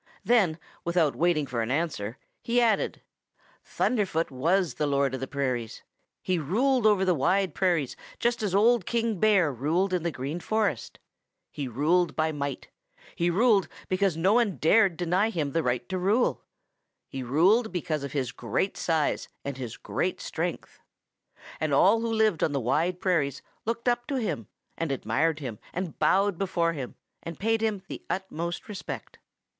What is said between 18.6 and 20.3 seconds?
size and his great